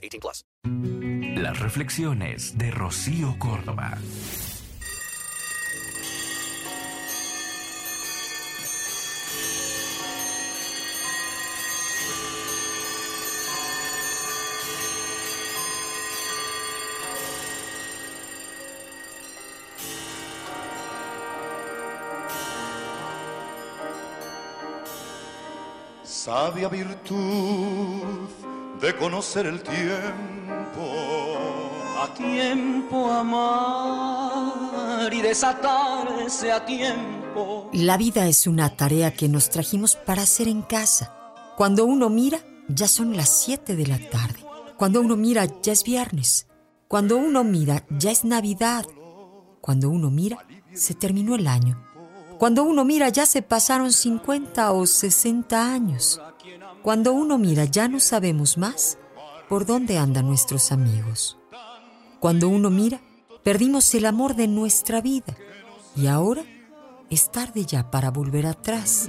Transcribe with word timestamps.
18 0.00 0.20
plus. 0.20 0.44
Las 1.40 1.58
reflexiones 1.60 2.56
de 2.58 2.70
Rocío 2.70 3.38
Córdoba. 3.38 3.98
Sabia 26.02 26.68
virtud 26.68 28.28
de 28.80 28.96
conocer 28.96 29.46
el 29.46 29.62
tiempo. 29.62 31.38
A 32.02 32.14
tiempo 32.14 33.10
amar 33.10 35.12
y 35.12 35.20
desatarse 35.20 36.50
a 36.50 36.64
tiempo. 36.64 37.68
La 37.74 37.98
vida 37.98 38.26
es 38.26 38.46
una 38.46 38.74
tarea 38.76 39.12
que 39.12 39.28
nos 39.28 39.50
trajimos 39.50 39.96
para 39.96 40.22
hacer 40.22 40.48
en 40.48 40.62
casa. 40.62 41.14
Cuando 41.56 41.84
uno 41.84 42.08
mira, 42.08 42.40
ya 42.68 42.88
son 42.88 43.16
las 43.16 43.44
7 43.44 43.76
de 43.76 43.86
la 43.86 43.98
tarde. 43.98 44.40
Cuando 44.78 45.02
uno 45.02 45.16
mira, 45.16 45.46
ya 45.62 45.72
es 45.72 45.84
viernes. 45.84 46.46
Cuando 46.88 47.18
uno 47.18 47.44
mira, 47.44 47.84
ya 47.90 48.10
es 48.10 48.24
Navidad. 48.24 48.86
Cuando 49.60 49.90
uno 49.90 50.10
mira, 50.10 50.46
se 50.72 50.94
terminó 50.94 51.34
el 51.34 51.46
año. 51.46 51.84
Cuando 52.38 52.62
uno 52.62 52.86
mira, 52.86 53.10
ya 53.10 53.26
se 53.26 53.42
pasaron 53.42 53.92
50 53.92 54.72
o 54.72 54.86
60 54.86 55.72
años. 55.72 56.18
Cuando 56.82 57.12
uno 57.12 57.36
mira, 57.36 57.64
ya 57.64 57.88
no 57.88 58.00
sabemos 58.00 58.56
más 58.56 58.98
por 59.48 59.66
dónde 59.66 59.98
andan 59.98 60.26
nuestros 60.26 60.72
amigos. 60.72 61.38
Cuando 62.20 62.48
uno 62.48 62.70
mira, 62.70 63.00
perdimos 63.42 63.94
el 63.94 64.06
amor 64.06 64.34
de 64.34 64.48
nuestra 64.48 65.00
vida. 65.00 65.36
Y 65.96 66.06
ahora 66.06 66.42
es 67.10 67.30
tarde 67.30 67.64
ya 67.64 67.90
para 67.90 68.10
volver 68.10 68.46
atrás. 68.46 69.08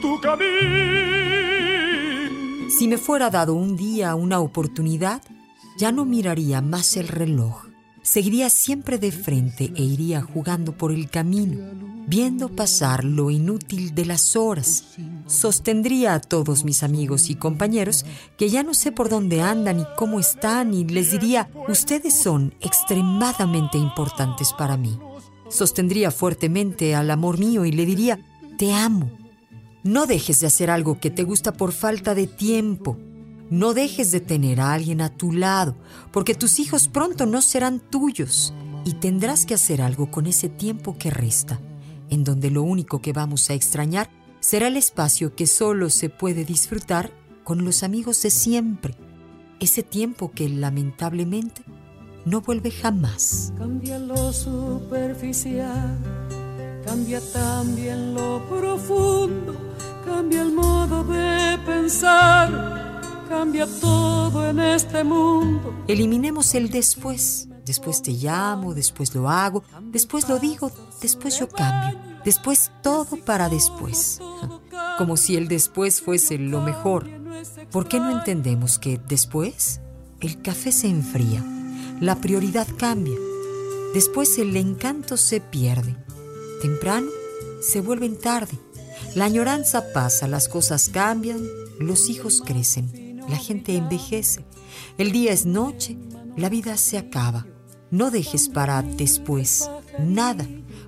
Tu 0.00 0.20
camino. 0.20 0.46
Si 2.70 2.88
me 2.88 2.98
fuera 2.98 3.30
dado 3.30 3.54
un 3.54 3.76
día 3.76 4.14
una 4.14 4.40
oportunidad, 4.40 5.22
ya 5.78 5.92
no 5.92 6.04
miraría 6.04 6.60
más 6.60 6.96
el 6.96 7.08
reloj. 7.08 7.66
Seguiría 8.02 8.50
siempre 8.50 8.98
de 8.98 9.12
frente 9.12 9.72
e 9.74 9.82
iría 9.82 10.22
jugando 10.22 10.76
por 10.76 10.92
el 10.92 11.10
camino, 11.10 11.58
viendo 12.06 12.48
pasar 12.48 13.04
lo 13.04 13.30
inútil 13.30 13.94
de 13.94 14.06
las 14.06 14.36
horas. 14.36 14.84
Sostendría 15.26 16.14
a 16.14 16.20
todos 16.20 16.64
mis 16.64 16.82
amigos 16.82 17.30
y 17.30 17.34
compañeros 17.34 18.04
que 18.38 18.48
ya 18.48 18.62
no 18.62 18.74
sé 18.74 18.92
por 18.92 19.08
dónde 19.08 19.42
andan 19.42 19.80
y 19.80 19.84
cómo 19.96 20.20
están 20.20 20.72
y 20.72 20.84
les 20.84 21.10
diría, 21.10 21.50
ustedes 21.68 22.18
son 22.18 22.54
extremadamente 22.60 23.78
importantes 23.78 24.52
para 24.52 24.76
mí. 24.76 24.98
Sostendría 25.48 26.10
fuertemente 26.10 26.94
al 26.94 27.10
amor 27.10 27.38
mío 27.38 27.64
y 27.64 27.72
le 27.72 27.86
diría, 27.86 28.18
te 28.58 28.72
amo. 28.72 29.10
No 29.82 30.06
dejes 30.06 30.40
de 30.40 30.48
hacer 30.48 30.70
algo 30.70 30.98
que 30.98 31.10
te 31.10 31.22
gusta 31.22 31.52
por 31.52 31.72
falta 31.72 32.14
de 32.14 32.26
tiempo. 32.26 32.96
No 33.50 33.74
dejes 33.74 34.10
de 34.10 34.20
tener 34.20 34.60
a 34.60 34.72
alguien 34.72 35.00
a 35.00 35.10
tu 35.10 35.32
lado, 35.32 35.76
porque 36.12 36.34
tus 36.34 36.58
hijos 36.58 36.88
pronto 36.88 37.26
no 37.26 37.40
serán 37.42 37.78
tuyos 37.78 38.52
y 38.84 38.94
tendrás 38.94 39.46
que 39.46 39.54
hacer 39.54 39.80
algo 39.80 40.10
con 40.10 40.26
ese 40.26 40.48
tiempo 40.48 40.96
que 40.98 41.10
resta, 41.10 41.60
en 42.10 42.24
donde 42.24 42.50
lo 42.50 42.62
único 42.62 43.00
que 43.00 43.12
vamos 43.12 43.50
a 43.50 43.54
extrañar 43.54 44.10
será 44.40 44.68
el 44.68 44.76
espacio 44.76 45.34
que 45.34 45.46
solo 45.46 45.90
se 45.90 46.08
puede 46.08 46.44
disfrutar 46.44 47.10
con 47.44 47.64
los 47.64 47.82
amigos 47.82 48.22
de 48.22 48.30
siempre, 48.30 48.94
ese 49.60 49.82
tiempo 49.82 50.32
que 50.32 50.48
lamentablemente 50.48 51.62
no 52.24 52.40
vuelve 52.40 52.70
jamás. 52.70 53.52
Cambia 53.56 53.98
lo 53.98 54.32
superficial, 54.32 55.98
cambia 56.84 57.20
también 57.32 58.14
lo 58.14 58.46
profundo, 58.48 59.54
cambia 60.04 60.42
el 60.42 60.52
modo 60.52 61.04
de 61.04 61.58
pensar 61.64 62.86
cambia 63.28 63.66
todo 63.80 64.48
en 64.48 64.60
este 64.60 65.04
mundo. 65.04 65.74
Eliminemos 65.88 66.54
el 66.54 66.70
después. 66.70 67.48
Después 67.66 68.00
te 68.00 68.12
llamo, 68.12 68.74
después 68.74 69.14
lo 69.14 69.28
hago, 69.28 69.62
después 69.90 70.28
lo 70.28 70.38
digo, 70.38 70.70
después 71.02 71.38
yo 71.38 71.48
cambio, 71.48 72.00
después 72.24 72.70
todo 72.82 73.16
para 73.24 73.48
después. 73.48 74.20
Como 74.98 75.16
si 75.16 75.36
el 75.36 75.48
después 75.48 76.00
fuese 76.00 76.38
lo 76.38 76.60
mejor. 76.62 77.08
¿Por 77.70 77.88
qué 77.88 77.98
no 78.00 78.10
entendemos 78.10 78.78
que 78.78 78.98
después 78.98 79.80
el 80.20 80.40
café 80.40 80.72
se 80.72 80.88
enfría, 80.88 81.44
la 82.00 82.16
prioridad 82.20 82.66
cambia, 82.78 83.18
después 83.92 84.38
el 84.38 84.56
encanto 84.56 85.16
se 85.16 85.40
pierde, 85.40 85.96
temprano 86.62 87.08
se 87.60 87.80
vuelven 87.80 88.18
tarde, 88.18 88.58
la 89.14 89.26
añoranza 89.26 89.92
pasa, 89.92 90.26
las 90.28 90.48
cosas 90.48 90.88
cambian, 90.88 91.42
los 91.78 92.08
hijos 92.08 92.42
crecen 92.44 93.06
la 93.28 93.36
gente 93.36 93.76
envejece, 93.76 94.44
el 94.98 95.12
día 95.12 95.32
es 95.32 95.46
noche, 95.46 95.96
la 96.36 96.48
vida 96.48 96.76
se 96.76 96.98
acaba. 96.98 97.46
No 97.96 98.10
dejes 98.10 98.50
para 98.50 98.82
después 98.82 99.70
nada, 99.98 100.46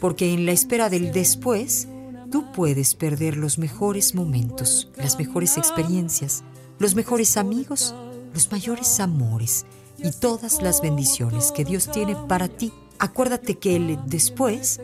porque 0.00 0.34
en 0.34 0.44
la 0.44 0.52
espera 0.52 0.90
del 0.90 1.12
después 1.12 1.88
tú 2.30 2.52
puedes 2.52 2.94
perder 2.94 3.38
los 3.38 3.56
mejores 3.56 4.14
momentos, 4.14 4.90
las 4.98 5.16
mejores 5.16 5.56
experiencias, 5.56 6.44
los 6.78 6.94
mejores 6.94 7.38
amigos, 7.38 7.94
los 8.34 8.52
mayores 8.52 9.00
amores 9.00 9.64
y 9.96 10.10
todas 10.10 10.60
las 10.60 10.82
bendiciones 10.82 11.52
que 11.52 11.64
Dios 11.64 11.90
tiene 11.90 12.16
para 12.28 12.48
ti. 12.48 12.70
Acuérdate 12.98 13.56
que 13.56 13.76
el 13.76 13.98
después 14.04 14.82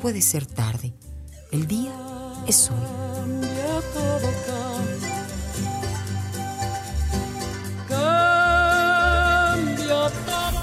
puede 0.00 0.22
ser 0.22 0.46
tarde. 0.46 0.94
El 1.52 1.66
día 1.66 1.92
es 2.46 2.70
hoy. 2.70 4.57